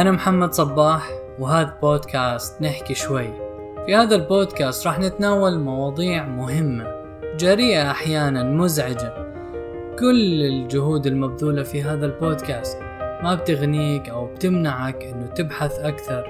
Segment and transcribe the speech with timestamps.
[0.00, 3.28] أنا محمد صباح وهذا بودكاست نحكي شوي.
[3.86, 6.86] في هذا البودكاست راح نتناول مواضيع مهمة
[7.38, 9.32] جريئة أحيانا مزعجة.
[9.98, 12.78] كل الجهود المبذولة في هذا البودكاست
[13.22, 16.24] ما بتغنيك أو بتمنعك أنه تبحث أكثر.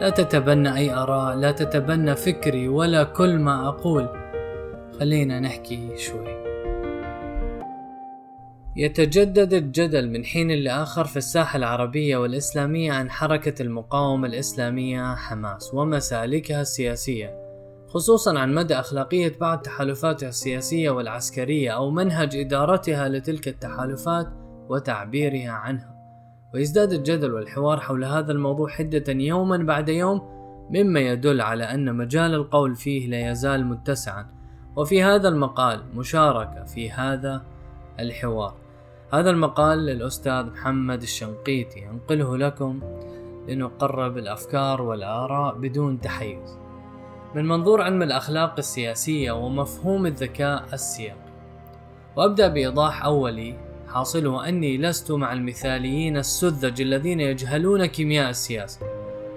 [0.00, 4.08] لا تتبنى أي آراء لا تتبنى فكري ولا كل ما أقول.
[5.00, 6.45] خلينا نحكي شوي.
[8.78, 16.60] يتجدد الجدل من حين لآخر في الساحة العربية والإسلامية عن حركة المقاومة الإسلامية حماس ومسالكها
[16.60, 17.46] السياسية
[17.88, 24.26] خصوصا عن مدى أخلاقية بعض تحالفاتها السياسية والعسكرية أو منهج إدارتها لتلك التحالفات
[24.68, 25.96] وتعبيرها عنها.
[26.54, 30.20] ويزداد الجدل والحوار حول هذا الموضوع حدة يوما بعد يوم
[30.70, 34.26] مما يدل على أن مجال القول فيه لا يزال متسعا.
[34.76, 37.42] وفي هذا المقال مشاركة في هذا
[38.00, 38.65] الحوار.
[39.12, 41.86] هذا المقال للأستاذ محمد الشنقيطي.
[41.86, 42.80] أنقله لكم
[43.48, 46.58] لنقرب الأفكار والآراء بدون تحيز.
[47.34, 51.32] من منظور علم الأخلاق السياسية ومفهوم الذكاء السياقي
[52.16, 53.54] وأبدأ بإيضاح أولي
[53.88, 58.80] حاصله أني لست مع المثاليين السذج الذين يجهلون كيمياء السياسة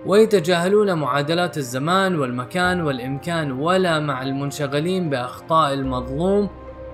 [0.06, 6.50] ويتجاهلون معادلات الزمان والمكان والإمكان ولا مع المنشغلين بأخطاء المظلوم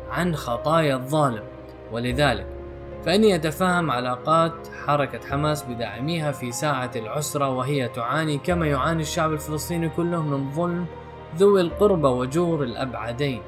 [0.10, 1.44] عن خطايا الظالم.
[1.92, 2.55] ولذلك
[3.06, 9.90] فإني أتفهم علاقات حركة حماس بداعميها في ساعة العسرة وهي تعاني كما يعاني الشعب الفلسطيني
[9.90, 10.86] كله من ظلم
[11.36, 13.42] ذوي القربى وجور الأبعدين.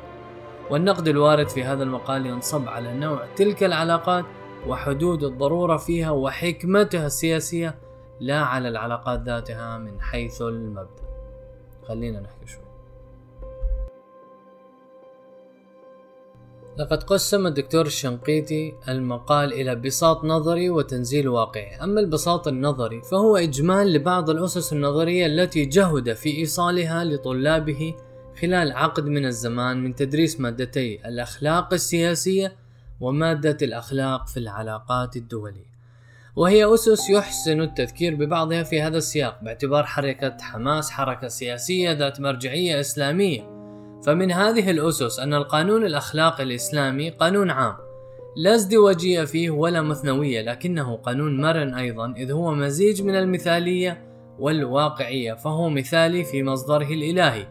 [0.70, 4.26] والنقد الوارد في هذا المقال ينصب على نوع تلك العلاقات
[4.68, 7.76] وحدود الضرورة فيها وحكمتها السياسية
[8.20, 11.04] لا على العلاقات ذاتها من حيث المبدأ.
[11.88, 12.67] خلينا نحكي شوي.
[16.78, 21.76] لقد قسم الدكتور الشنقيطي المقال إلى بساط نظري وتنزيل واقعي.
[21.84, 27.96] أما البساط النظري فهو إجمال لبعض الأسس النظرية التي جهد في إيصالها لطلابه
[28.42, 32.56] خلال عقد من الزمان من تدريس مادتي الأخلاق السياسية
[33.00, 35.78] ومادة الأخلاق في العلاقات الدولية.
[36.36, 42.80] وهي أسس يحسن التذكير ببعضها في هذا السياق باعتبار حركة حماس حركة سياسية ذات مرجعية
[42.80, 43.57] إسلامية.
[44.06, 47.76] فمن هذه الأسس أن القانون الأخلاقي الإسلامي قانون عام
[48.38, 54.08] لا ازدواجية فيه ولا مثنوية لكنه قانون مرن أيضا إذ هو مزيج من المثالية
[54.40, 57.48] والواقعية فهو مثالي في مصدره الإلهي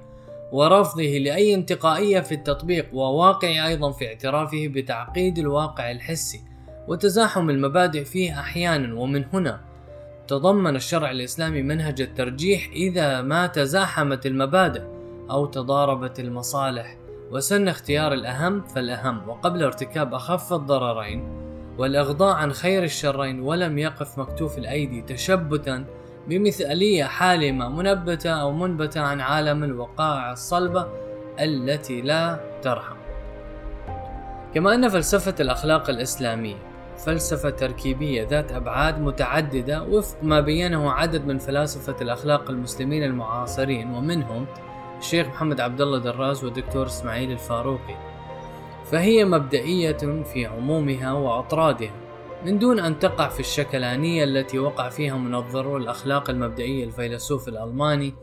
[0.52, 6.40] ورفضه لأي انتقائية في التطبيق وواقعي أيضا في اعترافه بتعقيد الواقع الحسي
[6.88, 9.00] وتزاحم المبادئ فيه أحيانا.
[9.00, 9.60] ومن هنا
[10.28, 14.95] تضمن الشرع الإسلامي منهج الترجيح إذا ما تزاحمت المبادئ
[15.30, 16.96] أو تضاربت المصالح.
[17.30, 19.28] وسن اختيار الأهم فالأهم.
[19.28, 21.46] وقبل ارتكاب أخف الضررين
[21.78, 25.84] والإغضاء عن خير الشرين ولم يقف مكتوف الأيدي تشبتا
[26.28, 30.86] بمثالية حالمة منبتة أو منبتة عن عالم الوقائع الصلبة
[31.40, 32.96] التي لا ترحم.
[34.54, 36.56] كما أن فلسفة الأخلاق الإسلامية
[36.96, 44.46] فلسفة تركيبية ذات أبعاد متعددة وفق ما بينه عدد من فلاسفة الأخلاق المسلمين المعاصرين ومنهم
[44.98, 47.96] الشيخ محمد عبد الله دراز والدكتور إسماعيل الفاروقي.
[48.84, 51.90] فهي مبدئية في عمومها وأطرادها
[52.44, 58.14] من دون أن تقع في الشكلانية التي وقع فيها منظرو الأخلاق المبدئية الفيلسوف الألماني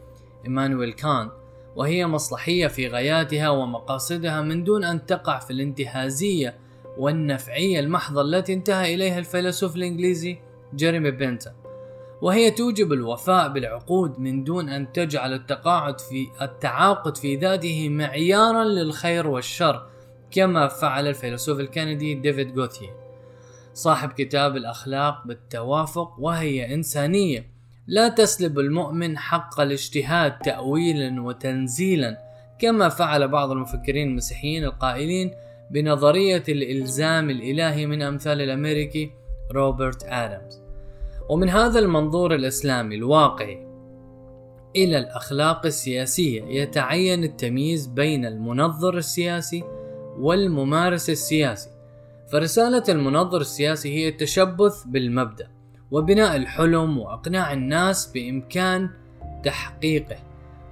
[0.46, 1.32] إيمانويل كانت
[1.76, 6.58] وهي مصلحية في غاياتها ومقاصدها من دون أن تقع في الانتهازية
[6.98, 10.38] والنفعية المحضة التي انتهى إليها الفيلسوف الإنجليزي
[10.76, 11.54] جيريمي بنتون
[12.24, 19.28] وهي توجب الوفاء بالعقود من دون أن تجعل التقاعد في التعاقد في ذاته معيارا للخير
[19.28, 19.88] والشر
[20.32, 22.96] كما فعل الفيلسوف الكندي ديفيد غوثيه
[23.74, 27.48] صاحب كتاب الأخلاق بالتوافق وهي إنسانية.
[27.88, 32.18] لا تسلب المؤمن حق الاجتهاد تأويلا وتنزيلا
[32.60, 35.32] كما فعل بعض المفكرين المسيحيين القائلين
[35.72, 39.12] بنظرية الإلزام الإلهي من أمثال الأمريكي
[39.52, 40.63] روبرت آدمز.
[41.34, 43.68] ومن هذا المنظور الإسلامي الواقعي
[44.76, 49.64] إلى الأخلاق السياسية يتعين التمييز بين المنظر السياسي
[50.20, 51.70] والممارس السياسي.
[52.32, 55.48] فرسالة المنظر السياسي هي التشبث بالمبدأ
[55.92, 58.90] وبناء الحلم وإقناع الناس بإمكان
[59.44, 60.18] تحقيقه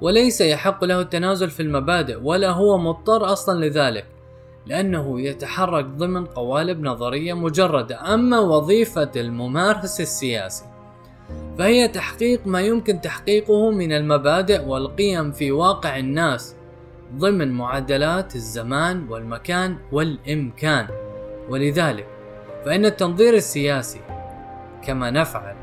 [0.02, 4.06] وليس يحق له التنازل في المبادئ ولا هو مضطر أصلا لذلك.
[4.72, 10.66] لأنه يتحرك ضمن قوالب نظرية مجردة أما وظيفة الممارس السياسي
[11.58, 16.56] فهي تحقيق ما يمكن تحقيقه من المبادئ والقيم في واقع الناس
[17.16, 20.88] ضمن معادلات الزمان والمكان والإمكان
[21.50, 22.08] ولذلك
[22.66, 24.02] فإن التنظير السياسي
[24.84, 25.56] كما نفعل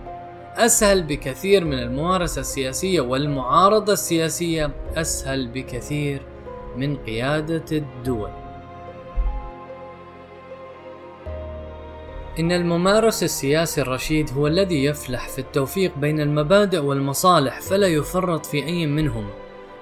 [0.57, 6.23] أسهل بكثير من الممارسة السياسية والمعارضة السياسية أسهل بكثير
[6.77, 8.48] من قيادة الدول.
[12.39, 18.65] إن الممارس السياسي الرشيد هو الذي يفلح في التوفيق بين المبادئ والمصالح فلا يفرط في
[18.65, 19.31] أي منهما،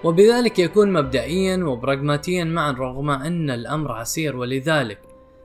[0.05, 4.37] وبذلك يكون مبدئيا وبراغماتيا معا رغم أن الأمر عسير.
[4.37, 4.99] ولذلك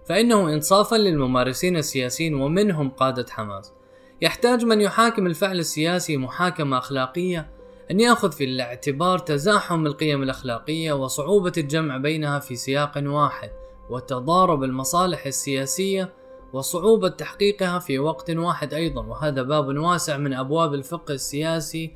[0.05, 3.73] فإنه إنصافا للممارسين السياسيين ومنهم قادة حماس.
[4.21, 7.49] يحتاج من يحاكم الفعل السياسي محاكمة أخلاقية
[7.91, 13.49] أن يأخذ في الاعتبار تزاحم القيم الأخلاقية وصعوبة الجمع بينها في سياق واحد
[13.89, 16.20] وتضارب المصالح السياسية
[16.53, 21.91] وصعوبة تحقيقها في وقت واحد أيضا وهذا باب واسع من أبواب الفقه السياسي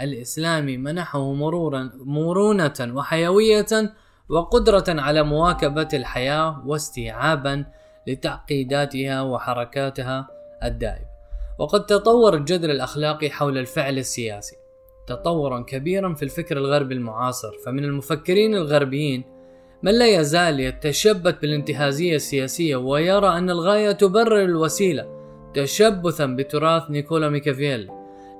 [0.00, 0.76] الإسلامي.
[0.76, 3.92] منحه مرورا مرونة وحيوية
[4.28, 7.64] وقدرة على مواكبة الحياة واستيعابا
[8.06, 10.28] لتعقيداتها وحركاتها
[10.64, 11.06] الدائمة.
[11.58, 14.56] وقد تطور الجدل الأخلاقي حول الفعل السياسي.
[15.06, 19.33] تطورا كبيرا في الفكر الغربي المعاصر فمن المفكرين الغربيين
[19.84, 25.06] من لا يزال يتشبث بالانتهازية السياسية ويرى أن الغاية تبرر الوسيلة
[25.54, 27.88] تشبثا بتراث نيكولا ميكافيلي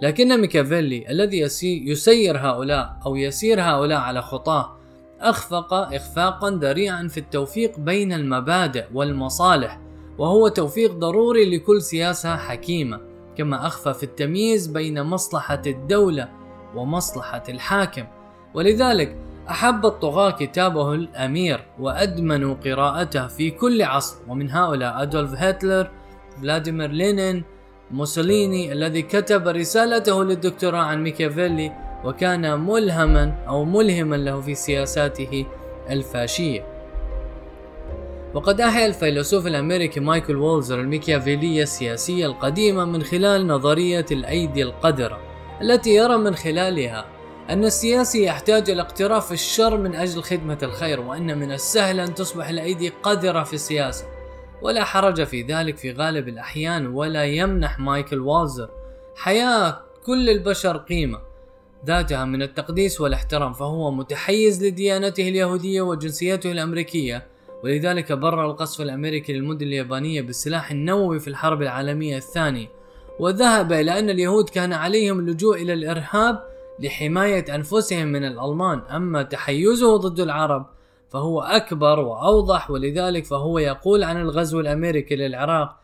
[0.03, 4.77] لكن ميكافيلي الذي يسير هؤلاء أو يسير هؤلاء على خطاه
[5.21, 9.81] أخفق إخفاقا ذريعا في التوفيق بين المبادئ والمصالح
[10.19, 13.01] وهو توفيق ضروري لكل سياسة حكيمة
[13.37, 16.29] كما أخفى في التمييز بين مصلحة الدولة
[16.75, 18.05] ومصلحة الحاكم.
[18.55, 19.17] ولذلك
[19.51, 25.91] أحب الطغاة كتابه الأمير وأدمنوا قراءته في كل عصر ومن هؤلاء أدولف هتلر
[26.41, 27.45] فلاديمير لينين
[27.91, 31.73] موسوليني الذي كتب رسالته للدكتوراه عن ميكافيلي
[32.05, 35.47] وكان ملهما أو ملهما له في سياساته
[35.91, 36.65] الفاشية.
[38.35, 45.21] وقد أحيا الفيلسوف الأمريكي مايكل وولزر الميكافيلية السياسية القديمة من خلال نظرية الأيدي القذرة
[45.63, 47.14] التي يرى من خلالها
[47.51, 52.49] أن السياسي يحتاج إلى اقتراف الشر من أجل خدمة الخير وأن من السهل أن تصبح
[52.49, 54.05] الأيدي قذرة في السياسة.
[54.63, 58.71] ولا حرج في ذلك في غالب الأحيان ولا يمنح مايكل والزر.
[59.17, 61.19] حياة كل البشر قيمة.
[61.87, 67.27] ذاتها من التقديس والاحترام فهو متحيز لديانته اليهودية وجنسيته الأمريكية.
[67.65, 72.69] ولذلك برر القصف الأمريكي للمدن اليابانية بالسلاح النووي في الحرب العالمية الثانية.
[73.21, 79.97] وذهب إلى أن اليهود كان عليهم اللجوء إلى الإرهاب لحماية أنفسهم من الألمان أما تحيزه
[79.97, 80.67] ضد العرب
[81.09, 85.77] فهو أكبر وأوضح ولذلك فهو يقول عن الغزو الأمريكي للعراق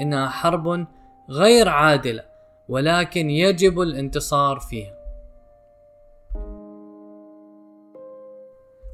[0.00, 0.86] إنها حرب
[1.30, 2.22] غير عادلة
[2.68, 4.94] ولكن يجب الانتصار فيها.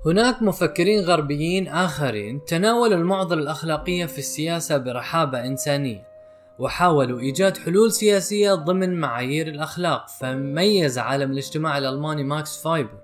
[0.06, 6.09] هناك مفكرين غربيين آخرين تناولوا المعضلة الأخلاقية في السياسة برحابة إنسانية.
[6.60, 12.98] وحاولوا إيجاد حلول سياسية ضمن معايير الأخلاق فميز عالم الاجتماع الألماني ماكس فايبر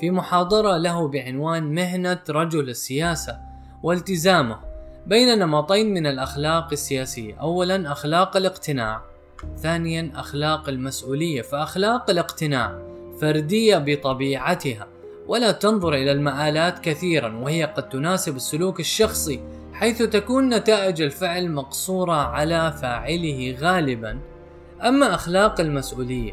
[0.00, 3.38] في محاضرة له بعنوان مهنة رجل السياسة
[3.82, 4.58] والتزامه
[5.06, 7.34] بين نمطين من الأخلاق السياسية.
[7.34, 9.02] أولا أخلاق الاقتناع.
[9.58, 11.42] ثانيا أخلاق المسؤولية.
[11.42, 12.78] فأخلاق الاقتناع
[13.20, 14.86] فردية بطبيعتها
[15.26, 19.40] ولا تنظر إلى المآلات كثيرا وهي قد تناسب السلوك الشخصي
[19.72, 24.18] حيث تكون نتائج الفعل مقصورة على فاعله غالبا.
[24.82, 26.32] أما أخلاق المسؤولية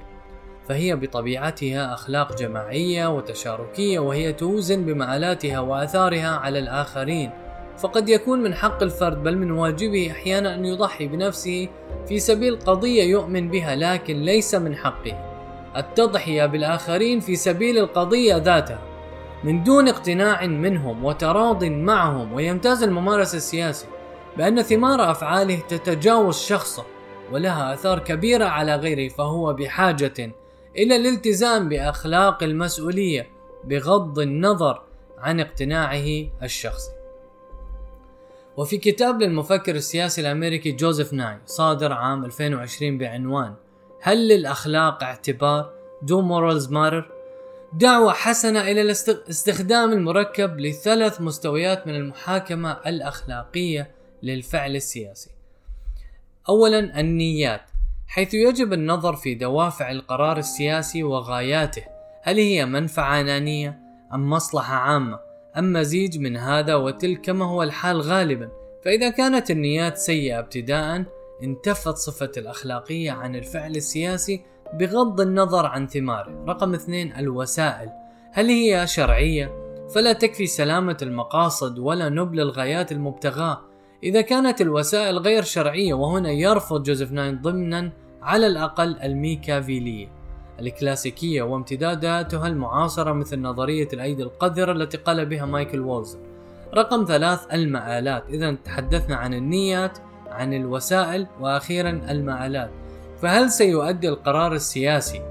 [0.68, 7.32] فهي بطبيعتها أخلاق جماعية وتشاركية وهي توزن بمآلاتها وآثارها على الآخرين.
[7.78, 11.68] فقد يكون من حق الفرد بل من واجبه أحيانا أن يضحي بنفسه
[12.08, 15.26] في سبيل قضية يؤمن بها لكن ليس من حقه.
[15.78, 18.89] التضحية بالآخرين في سبيل القضية ذاتها.
[19.44, 23.88] من دون اقتناع منهم وتراض معهم ويمتاز الممارس السياسي
[24.38, 26.86] بأن ثمار أفعاله تتجاوز شخصه
[27.32, 30.32] ولها آثار كبيرة على غيره فهو بحاجة
[30.78, 33.30] إلى الالتزام بأخلاق المسؤولية
[33.64, 34.82] بغض النظر
[35.18, 36.92] عن اقتناعه الشخصي.
[38.58, 43.54] وفي كتاب للمفكر السياسي الأمريكي جوزيف ناي صادر عام 2020 بعنوان
[44.02, 47.19] هل للأخلاق اعتبار؟ Do Morals Matter؟
[47.74, 53.92] دعوة حسنة إلى الاستخدام المركب لثلاث مستويات من المحاكمة الأخلاقية
[54.24, 55.30] للفعل السياسي.
[56.50, 57.62] أولا النيات
[58.08, 61.84] حيث يجب النظر في دوافع القرار السياسي وغاياته.
[62.24, 63.80] هل هي منفعة أنانية
[64.14, 65.20] أم مصلحة عامة؟
[65.58, 68.50] أم مزيج من هذا وتلك كما هو الحال غالبا؟
[68.86, 71.04] فإذا كانت النيات سيئة ابتداء
[71.44, 74.42] انتفت صفة الأخلاقية عن الفعل السياسي
[74.74, 76.46] بغض النظر عن ثماره.
[76.48, 77.90] رقم اثنين الوسائل.
[78.32, 79.52] هل هي شرعية؟
[79.96, 83.62] فلا تكفي سلامة المقاصد ولا نبل الغايات المبتغاة.
[84.04, 90.08] إذا كانت الوسائل غير شرعية وهنا يرفض جوزيف ناين ضمنا على الأقل الميكافيلية.
[90.60, 96.20] الكلاسيكية وامتداداتها المعاصرة مثل نظرية الأيدي القذرة التي قال بها مايكل وولزر.
[96.74, 98.24] رقم ثلاث المآلات.
[98.30, 99.98] إذا تحدثنا عن النيات
[100.28, 102.70] عن الوسائل وأخيرا المآلات.
[103.22, 105.22] فهل سيؤدي القرار السياسي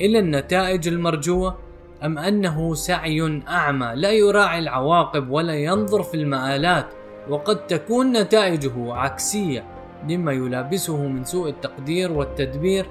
[0.00, 1.56] إلى النتائج المرجوة
[2.04, 6.86] أم أنه سعي أعمى لا يراعي العواقب ولا ينظر في المآلات
[7.28, 9.64] وقد تكون نتائجه عكسية
[10.08, 12.86] لما يلابسه من سوء التقدير والتدبير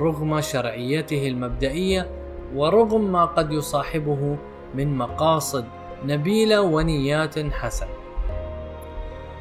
[0.00, 2.10] رغم شرعيته المبدئية
[2.54, 4.36] ورغم ما قد يصاحبه
[4.74, 5.64] من مقاصد
[6.04, 8.01] نبيلة ونيات حسنة.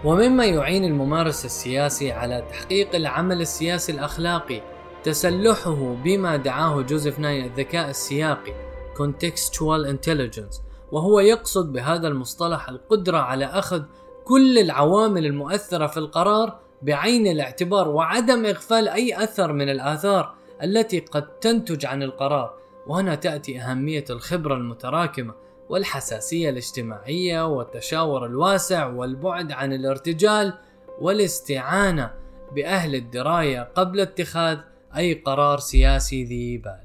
[0.06, 4.62] ومما يعين الممارس السياسي على تحقيق العمل السياسي الأخلاقي
[5.04, 8.54] تسلحه بما دعاه جوزيف ناي الذكاء السياقي
[8.96, 13.84] contextual intelligence وهو يقصد بهذا المصطلح القدرة على أخذ
[14.26, 21.40] كل العوامل المؤثرة في القرار بعين الاعتبار وعدم إغفال أي أثر من الآثار التي قد
[21.40, 22.54] تنتج عن القرار.
[22.88, 25.34] وهنا تأتي أهمية الخبرة المتراكمة.
[25.72, 30.54] والحساسية الاجتماعية والتشاور الواسع والبعد عن الارتجال
[31.02, 32.14] والاستعانة
[32.56, 34.60] بأهل الدراية قبل اتخاذ
[34.98, 36.82] أي قرار سياسي ذي بال.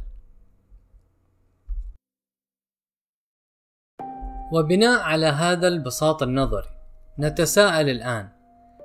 [4.53, 6.69] وبناء على هذا البساط النظري
[7.19, 8.29] نتساءل الآن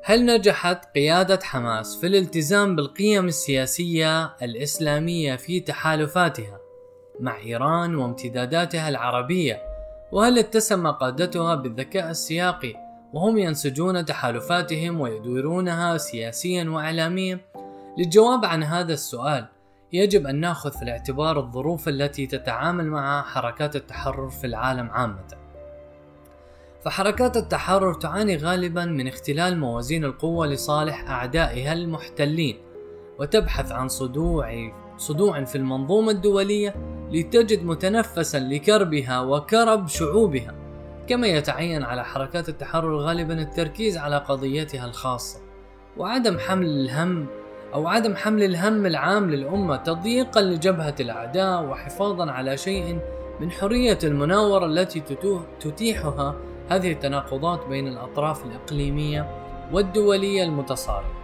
[0.04, 6.60] هل نجحت قيادة حماس في الالتزام بالقيم السياسية الإسلامية في تحالفاتها
[7.20, 9.71] مع إيران وامتداداتها العربية؟
[10.12, 12.76] وهل اتسم قادتها بالذكاء السياقي
[13.14, 17.40] وهم ينسجون تحالفاتهم ويديرونها سياسيا وإعلاميا؟
[17.98, 19.48] للجواب عن هذا السؤال
[19.94, 25.42] يجب أن نأخذ في الاعتبار الظروف التي تتعامل معها حركات التحرر في العالم عامة
[26.86, 32.58] فحركات التحرر تعاني غالبا من اختلال موازين القوة لصالح أعدائها المحتلين
[33.20, 36.76] وتبحث عن صدوع صدوع في المنظومة الدولية
[37.12, 40.56] لتجد متنفسا لكربها وكرب شعوبها
[41.08, 45.40] كما يتعين على حركات التحرر غالبا التركيز على قضيتها الخاصة.
[45.98, 47.26] وعدم حمل الهم
[47.74, 53.00] أو عدم حمل الهم العام للأمة تضييقا لجبهة الأعداء وحفاظا على شيء
[53.40, 55.04] من حرية المناورة التي
[55.60, 56.36] تتيحها
[56.70, 59.28] هذه التناقضات بين الأطراف الإقليمية
[59.72, 61.21] والدولية المتصارمة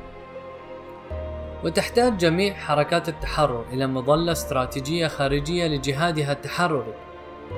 [1.64, 6.94] وتحتاج جميع حركات التحرر إلى مظلة استراتيجية خارجية لجهادها التحرري.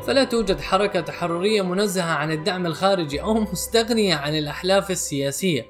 [0.07, 5.65] فلا توجد حركة تحررية منزهة عن الدعم الخارجي أو مستغنية عن الأحلاف السياسية.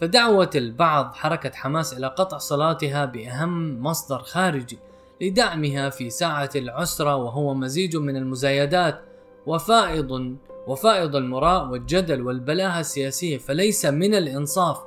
[0.00, 4.78] فدعوة البعض حركة حماس إلى قطع صلاتها بأهم مصدر خارجي
[5.20, 9.00] لدعمها في ساعة العسرة وهو مزيج من المزايدات
[9.46, 14.78] وفائض وفائض المراء والجدل والبلاهة السياسية فليس من الإنصاف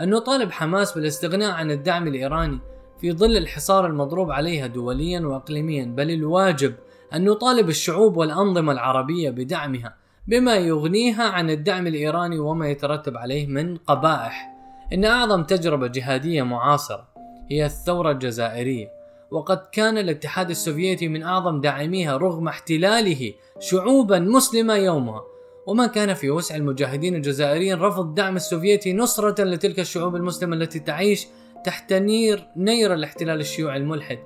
[0.00, 2.58] أن نطالب حماس بالاستغناء عن الدعم الإيراني
[3.00, 6.74] في ظل الحصار المضروب عليها دوليا وإقليميا بل الواجب
[7.14, 9.96] أن نطالب الشعوب والأنظمة العربية بدعمها
[10.28, 14.52] بما يغنيها عن الدعم الإيراني وما يترتب عليه من قبائح.
[14.92, 17.08] إن أعظم تجربة جهادية معاصرة
[17.50, 18.88] هي الثورة الجزائرية
[19.30, 25.22] وقد كان الاتحاد السوفيتي من أعظم داعميها رغم احتلاله شعوبا مسلمة يومها.
[25.66, 31.26] وما كان في وسع المجاهدين الجزائريين رفض الدعم السوفيتي نصرة لتلك الشعوب المسلمة التي تعيش
[31.64, 34.18] تحت نير نير الاحتلال الشيوعي الملحد.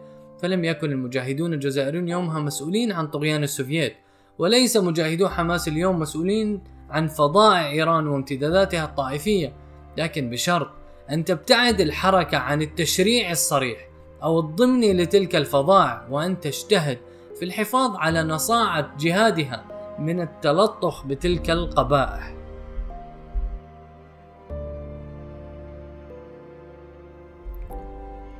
[0.43, 3.97] فلم يكن المجاهدون الجزائريون يومها مسؤولين عن طغيان السوفييت
[4.39, 9.53] وليس مجاهدو حماس اليوم مسؤولين عن فظائع إيران وامتداداتها الطائفية.
[9.97, 10.69] لكن بشرط
[11.11, 13.89] أن تبتعد الحركة عن التشريع الصريح
[14.23, 16.99] أو الضمني لتلك الفظائع وأن تجتهد
[17.39, 19.70] في الحفاظ على نصاعة جهادها.
[20.01, 22.35] من التلطخ بتلك القبائح.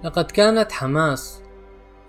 [0.05, 1.43] لقد كانت حماس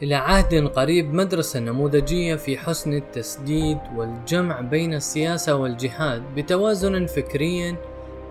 [0.04, 7.76] إلى عهد قريب مدرسة نموذجية في حسن التسديد والجمع بين السياسة والجهاد بتوازن فكري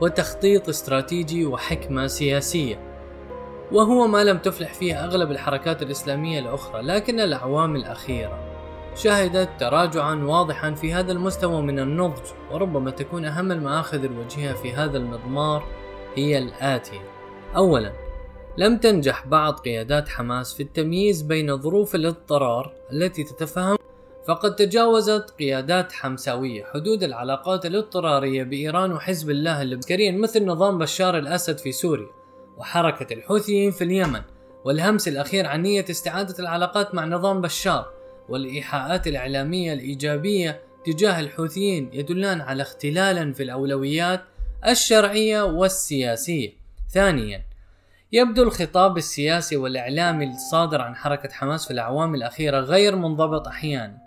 [0.00, 2.78] وتخطيط استراتيجي وحكمة سياسية.
[3.72, 8.49] وهو ما لم تفلح فيه أغلب الحركات الإسلامية الأخرى لكن الأعوام الأخيرة.
[8.94, 14.98] شهدت تراجعا واضحا في هذا المستوى من النضج وربما تكون أهم المآخذ الوجهية في هذا
[14.98, 15.66] المضمار
[16.14, 17.00] هي الآتية.
[17.56, 17.92] أولا
[18.58, 23.76] لم تنجح بعض قيادات حماس في التمييز بين ظروف الاضطرار التي تتفهم
[24.28, 31.58] فقد تجاوزت قيادات حمساوية حدود العلاقات الاضطرارية بإيران وحزب الله العسكريا مثل نظام بشار الأسد
[31.58, 32.08] في سوريا
[32.58, 34.22] وحركة الحوثيين في اليمن
[34.64, 37.99] والهمس الأخير عن نية استعادة العلاقات مع نظام بشار.
[38.30, 44.20] والإيحاءات الإعلامية الإيجابية تجاه الحوثيين يدلان على اختلال في الأولويات
[44.68, 46.52] الشرعية والسياسية.
[46.90, 47.42] ثانيا،
[48.12, 53.98] يبدو الخطاب السياسي والإعلامي الصادر عن حركة حماس في الأعوام الأخيرة غير منضبط أحيانا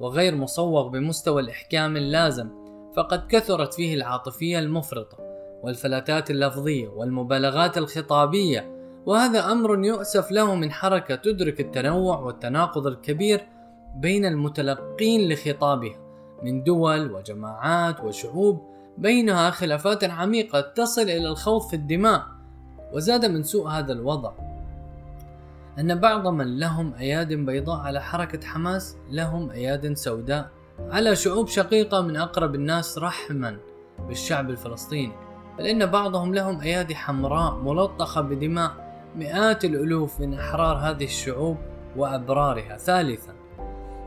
[0.00, 2.48] وغير مصوغ بمستوى الإحكام اللازم
[2.96, 5.18] فقد كثرت فيه العاطفية المفرطة
[5.62, 8.72] والفلاتات اللفظية والمبالغات الخطابية
[9.06, 13.46] وهذا أمر يؤسف له من حركة تدرك التنوع والتناقض الكبير
[13.96, 15.98] بين المتلقين لخطابها
[16.42, 18.62] من دول وجماعات وشعوب
[18.98, 22.22] بينها خلافات عميقة تصل إلى الخوض في الدماء
[22.92, 24.32] وزاد من سوء هذا الوضع.
[25.78, 30.50] أن بعض من لهم أياد بيضاء على حركة حماس لهم أياد سوداء
[30.90, 33.58] على شعوب شقيقة من أقرب الناس رحما
[34.08, 35.12] بالشعب الفلسطيني.
[35.58, 38.70] بل إن بعضهم لهم أيادي حمراء ملطخة بدماء
[39.16, 41.56] مئات الألوف من أحرار هذه الشعوب
[41.96, 42.76] وأبرارها.
[42.76, 43.41] ثالثا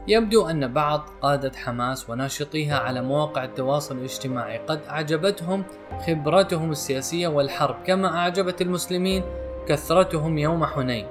[0.07, 5.63] يبدو أن بعض قادة حماس وناشطيها على مواقع التواصل الاجتماعي قد أعجبتهم
[6.07, 9.23] خبرتهم السياسية والحرب كما أعجبت المسلمين
[9.67, 11.07] كثرتهم يوم حنين.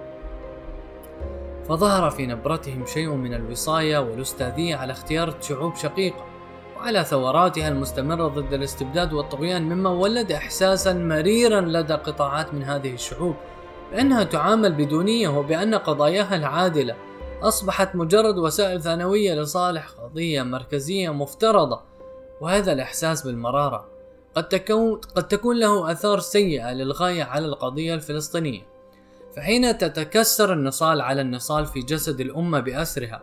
[1.69, 6.25] فظهر في نبرتهم شيء من الوصاية والأستاذية على اختيار شعوب شقيقة
[6.77, 13.35] وعلى ثوراتها المستمرة ضد الاستبداد والطغيان مما ولد إحساسا مريرا لدى قطاعات من هذه الشعوب
[13.93, 16.95] بأنها تعامل بدونية وبأن قضاياها العادلة
[17.43, 21.81] أصبحت مجرد وسائل ثانوية لصالح قضية مركزية مفترضة
[22.41, 23.88] وهذا الإحساس بالمرارة
[24.35, 28.75] قد تكون, قد تكون له آثار سيئة للغاية على القضية الفلسطينية.
[29.37, 33.23] فحين تتكسر النصال على النصال في جسد الأمة بأسرها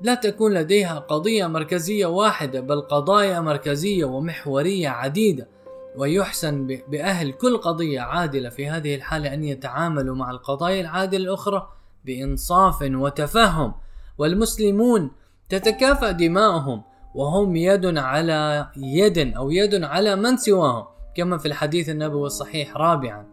[0.00, 5.48] لا تكون لديها قضية مركزية واحدة بل قضايا مركزية ومحورية عديدة
[5.96, 11.68] ويحسن بأهل كل قضية عادلة في هذه الحالة أن يتعاملوا مع القضايا العادلة الأخرى
[12.04, 13.74] بإنصاف وتفهم
[14.18, 15.10] والمسلمون
[15.48, 16.82] تتكافأ دماؤهم
[17.14, 20.84] وهم يد على يد أو يد على من سواهم
[21.16, 23.26] كما في الحديث النبوي الصحيح رابعا.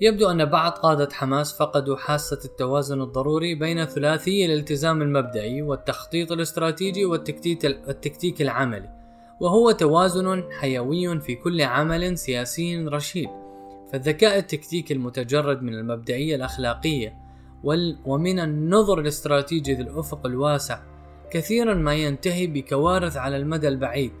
[0.00, 7.04] يبدو أن بعض قادة حماس فقدوا حاسة التوازن الضروري بين ثلاثي الالتزام المبدئي والتخطيط الاستراتيجي
[7.04, 8.90] والتكتيك العملي
[9.40, 13.28] وهو توازن حيوي في كل عمل سياسي رشيد.
[13.92, 17.21] فالذكاء التكتيكي المتجرد من المبدئية الأخلاقية
[18.04, 20.80] ومن النظر الاستراتيجي ذي الأفق الواسع
[21.30, 24.12] كثيرا ما ينتهي بكوارث على المدى البعيد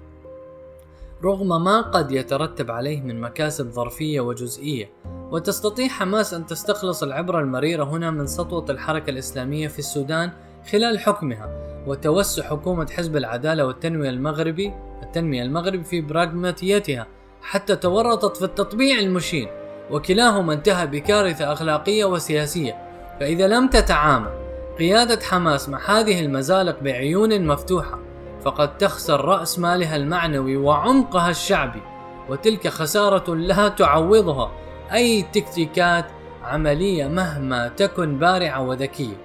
[1.24, 4.90] رغم ما قد يترتب عليه من مكاسب ظرفية وجزئية
[5.30, 10.30] وتستطيع حماس أن تستخلص العبرة المريرة هنا من سطوة الحركة الإسلامية في السودان
[10.70, 11.48] خلال حكمها
[11.86, 17.06] وتوسع حكومة حزب العدالة والتنمية المغربي التنمية المغربي في براغماتيتها
[17.42, 19.48] حتى تورطت في التطبيع المشين
[19.90, 22.91] وكلاهما انتهى بكارثة أخلاقية وسياسية.
[23.20, 24.30] فإذا لم تتعامل
[24.78, 27.98] قيادة حماس مع هذه المزالق بعيون مفتوحة
[28.44, 31.82] فقد تخسر رأس مالها المعنوي وعمقها الشعبي
[32.28, 34.52] وتلك خسارة لا تعوضها
[34.92, 36.06] أي تكتيكات
[36.42, 39.16] عملية مهما تكن بارعة وذكية.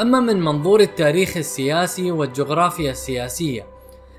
[0.00, 3.66] أما من منظور التاريخ السياسي والجغرافيا السياسية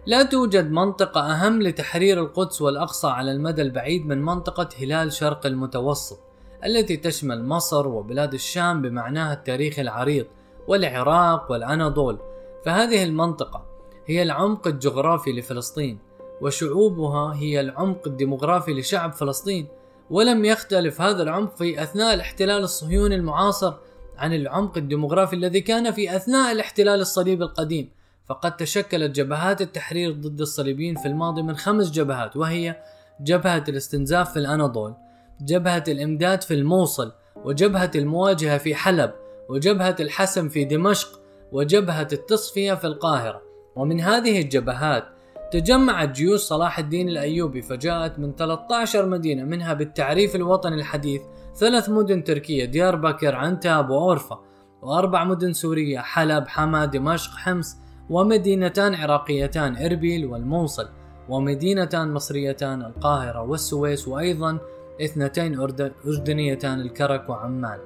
[0.06, 6.27] لا توجد منطقة أهم لتحرير القدس والأقصى على المدى البعيد من منطقة هلال شرق المتوسط
[6.66, 10.26] التي تشمل مصر وبلاد الشام بمعناها التاريخي العريض
[10.68, 12.20] والعراق والأناضول.
[12.66, 13.66] فهذه المنطقة
[14.06, 16.00] هي العمق الجغرافي لفلسطين
[16.42, 19.68] وشعوبها هي العمق الديمغرافي لشعب فلسطين.
[20.10, 23.74] ولم يختلف هذا العمق في أثناء الاحتلال الصهيوني المعاصر
[24.18, 27.90] عن العمق الديمغرافي الذي كان في أثناء الاحتلال الصليبي القديم.
[28.26, 32.76] فقد تشكلت جبهات التحرير ضد الصليبيين في الماضي من خمس جبهات وهي
[33.22, 34.94] جبهة الاستنزاف في الأناضول
[35.42, 39.12] جبهة الإمداد في الموصل وجبهة المواجهة في حلب
[39.50, 41.20] وجبهة الحسم في دمشق
[41.52, 43.42] وجبهة التصفية في القاهرة.
[43.76, 45.04] ومن هذه الجبهات
[45.52, 51.22] تجمعت جيوش صلاح الدين الأيوبي فجاءت من 13 مدينة منها بالتعريف الوطني الحديث
[51.56, 54.40] ثلاث مدن تركية ديار بكر عنتاب وأورفا
[54.82, 57.76] وأربع مدن سورية حلب حما دمشق حمص
[58.10, 60.88] ومدينتان عراقيتان إربيل والموصل
[61.30, 64.60] ومدينتان مصريتان القاهرة والسويس وأيضا
[65.02, 65.60] اثنتين
[66.06, 67.80] أردنيتان الكرك وعمان.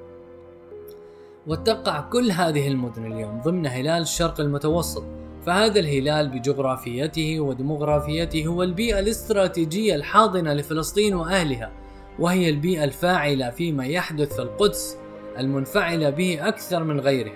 [1.46, 5.04] وتقع كل هذه المدن اليوم ضمن هلال الشرق المتوسط
[5.46, 11.70] فهذا الهلال بجغرافيته وديمغرافيته هو البيئة الاستراتيجية الحاضنة لفلسطين وأهلها
[12.18, 14.96] وهي البيئة الفاعلة فيما يحدث في القدس
[15.38, 17.32] المنفعلة به أكثر من غيرها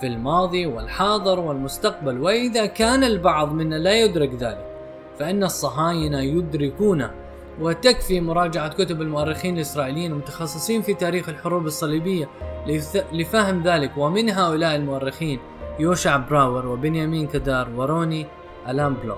[0.00, 4.66] في الماضي والحاضر والمستقبل وإذا كان البعض منا لا يدرك ذلك
[5.18, 7.08] فإن الصهاينة يدركون
[7.60, 12.28] وتكفي مراجعة كتب المؤرخين الإسرائيليين المتخصصين في تاريخ الحروب الصليبية
[13.12, 13.92] لفهم ذلك.
[13.96, 15.40] ومن هؤلاء المؤرخين
[15.78, 18.26] يوشع براور وبنيامين كدار وروني
[18.68, 19.16] ألان بلو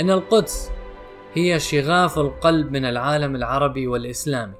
[0.00, 0.70] إن القدس
[1.34, 4.54] هي شغاف القلب من العالم العربي والإسلامي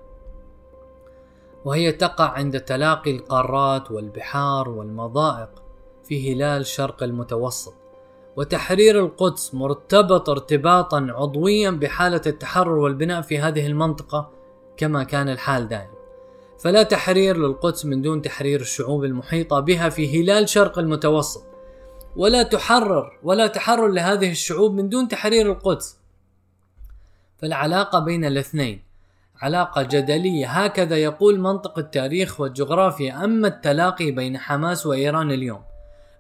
[1.64, 5.62] وهي تقع عند تلاقي القارات والبحار والمضائق
[6.04, 7.83] في هلال شرق المتوسط.
[8.36, 14.30] وتحرير القدس مرتبط ارتباطا عضويا بحالة التحرر والبناء في هذه المنطقة
[14.76, 15.94] كما كان الحال دائما.
[16.58, 21.42] فلا تحرير للقدس من دون تحرير الشعوب المحيطة بها في هلال شرق المتوسط.
[22.16, 25.96] ولا تحرر ولا تحرر لهذه الشعوب من دون تحرير القدس.
[27.36, 28.82] فالعلاقة بين الاثنين
[29.42, 30.46] علاقة جدلية.
[30.46, 33.24] هكذا يقول منطق التاريخ والجغرافيا.
[33.24, 35.62] أما التلاقي بين حماس وإيران اليوم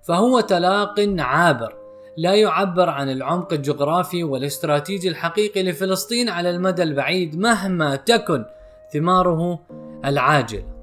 [0.02, 1.83] فهو تلاق عابر.
[2.16, 8.44] لا يعبر عن العمق الجغرافي والاستراتيجي الحقيقي لفلسطين على المدى البعيد مهما تكن
[8.92, 9.60] ثماره
[10.04, 10.74] العاجله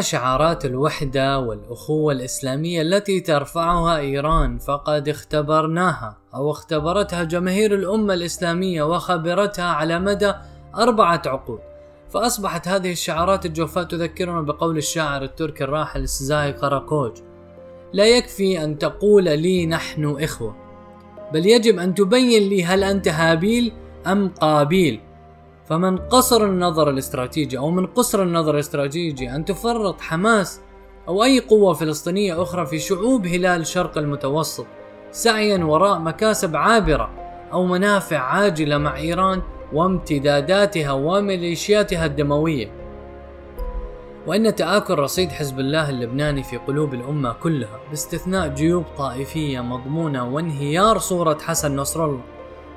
[0.00, 9.64] شعارات الوحدة والأخوة الإسلامية التي ترفعها إيران فقد اختبرناها أو اختبرتها جماهير الأمة الإسلامية وخبرتها
[9.64, 10.32] على مدى
[10.74, 11.60] أربعة عقود.
[12.10, 17.12] فأصبحت هذه الشعارات الجوفاء تذكرنا بقول الشاعر التركي الراحل سزاي قراكوج
[17.92, 20.56] لا يكفي أن تقول لي نحن إخوة
[21.32, 23.72] بل يجب أن تبين لي هل أنت هابيل
[24.06, 25.00] أم قابيل.
[25.64, 30.60] فمن قصر النظر الاستراتيجي أو من قصر النظر الاستراتيجي أن تفرط حماس
[31.08, 34.66] أو أي قوة فلسطينية أخرى في شعوب هلال شرق المتوسط
[35.10, 37.10] سعيا وراء مكاسب عابرة
[37.52, 42.81] أو منافع عاجلة مع إيران وامتداداتها وميليشياتها الدموية.
[44.26, 50.98] وأن تآكل رصيد حزب الله اللبناني في قلوب الأمة كلها باستثناء جيوب طائفية مضمونة وانهيار
[50.98, 52.24] صورة حسن نصر الله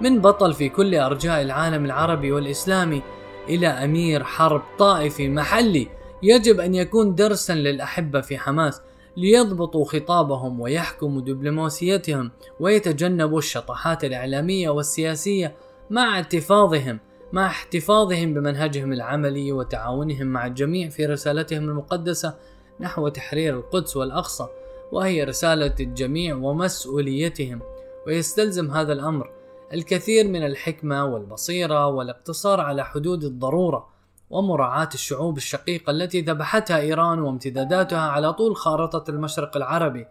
[0.01, 3.01] من بطل في كل أرجاء العالم العربي والإسلامي
[3.49, 5.87] إلى أمير حرب طائفي محلي
[6.23, 8.81] يجب أن يكون درسا للأحبة في حماس
[9.17, 15.55] ليضبطوا خطابهم ويحكموا دبلوماسيتهم ويتجنبوا الشطحات الإعلامية والسياسية
[15.89, 16.99] مع احتفاظهم
[17.35, 22.35] مع احتفاظهم بمنهجهم العملي وتعاونهم مع الجميع في رسالتهم المقدسة
[22.79, 24.47] نحو تحرير القدس والأقصى
[24.91, 27.61] وهي رسالة الجميع ومسؤوليتهم.
[28.07, 29.31] ويستلزم هذا الأمر
[29.73, 33.89] الكثير من الحكمة والبصيرة والاقتصار على حدود الضرورة
[34.29, 40.07] ومراعاة الشعوب الشقيقة التي ذبحتها إيران وامتداداتها على طول خارطة المشرق العربي.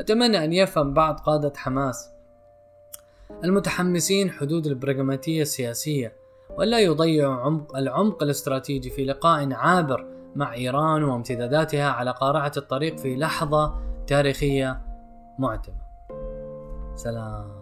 [0.00, 2.08] أتمنى أن يفهم بعض قادة حماس
[3.44, 6.27] المتحمسين حدود البراغماتية السياسية.
[6.58, 13.16] ولا يضيعوا عمق العمق الاستراتيجي في لقاء عابر مع إيران وامتداداتها على قارعة الطريق في
[13.16, 13.74] لحظة
[14.06, 14.80] تاريخية
[15.38, 15.88] معتمة.
[16.94, 17.57] سلام.